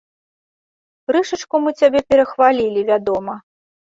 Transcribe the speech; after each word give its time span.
Крышачку 1.11 1.55
мы 1.65 1.73
сябе 1.81 1.99
перахвалілі, 2.15 2.81
вядома. 2.91 3.33